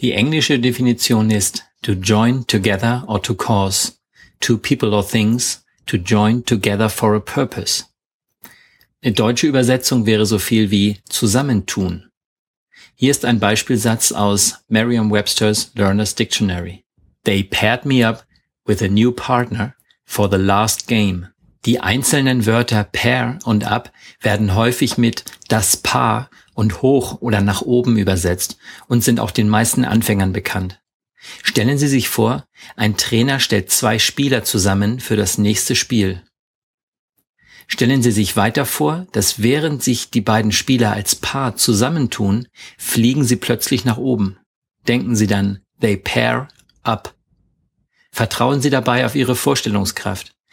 Die 0.00 0.12
englische 0.12 0.58
Definition 0.58 1.30
ist 1.30 1.64
to 1.82 1.92
join 1.92 2.46
together 2.46 3.04
or 3.06 3.22
to 3.22 3.34
cause 3.34 3.92
two 4.40 4.58
people 4.58 4.94
or 4.94 5.06
things 5.06 5.64
to 5.86 5.96
join 5.96 6.44
together 6.44 6.88
for 6.88 7.14
a 7.14 7.20
purpose. 7.20 7.84
Eine 9.02 9.14
deutsche 9.14 9.46
Übersetzung 9.46 10.06
wäre 10.06 10.26
so 10.26 10.38
viel 10.38 10.70
wie 10.70 10.98
zusammentun. 11.08 12.10
Hier 12.94 13.12
ist 13.12 13.24
ein 13.24 13.38
Beispielsatz 13.38 14.10
aus 14.10 14.56
Merriam-Webster's 14.68 15.70
Learner's 15.74 16.16
Dictionary. 16.16 16.84
They 17.24 17.44
paired 17.44 17.84
me 17.84 18.04
up 18.04 18.24
with 18.66 18.82
a 18.82 18.88
new 18.88 19.12
partner 19.12 19.76
for 20.04 20.28
the 20.28 20.36
last 20.36 20.88
game. 20.88 21.28
Die 21.64 21.80
einzelnen 21.80 22.46
Wörter 22.46 22.84
pair 22.84 23.38
und 23.44 23.64
up 23.64 23.92
werden 24.20 24.54
häufig 24.54 24.98
mit 24.98 25.24
das 25.48 25.76
Paar 25.76 26.30
und 26.58 26.82
hoch 26.82 27.20
oder 27.20 27.40
nach 27.40 27.62
oben 27.62 27.96
übersetzt 27.96 28.58
und 28.88 29.04
sind 29.04 29.20
auch 29.20 29.30
den 29.30 29.48
meisten 29.48 29.84
Anfängern 29.84 30.32
bekannt. 30.32 30.80
Stellen 31.44 31.78
Sie 31.78 31.86
sich 31.86 32.08
vor, 32.08 32.46
ein 32.74 32.96
Trainer 32.96 33.38
stellt 33.38 33.70
zwei 33.70 34.00
Spieler 34.00 34.42
zusammen 34.42 34.98
für 34.98 35.14
das 35.14 35.38
nächste 35.38 35.76
Spiel. 35.76 36.24
Stellen 37.68 38.02
Sie 38.02 38.10
sich 38.10 38.36
weiter 38.36 38.66
vor, 38.66 39.06
dass 39.12 39.40
während 39.40 39.84
sich 39.84 40.10
die 40.10 40.20
beiden 40.20 40.50
Spieler 40.50 40.92
als 40.92 41.14
Paar 41.14 41.54
zusammentun, 41.54 42.48
fliegen 42.76 43.22
sie 43.22 43.36
plötzlich 43.36 43.84
nach 43.84 43.98
oben. 43.98 44.38
Denken 44.88 45.14
Sie 45.14 45.28
dann, 45.28 45.60
they 45.80 45.96
pair 45.96 46.48
up. 46.82 47.14
Vertrauen 48.10 48.60
Sie 48.60 48.70
dabei 48.70 49.06
auf 49.06 49.14
Ihre 49.14 49.36
Vorstellungskraft. 49.36 50.32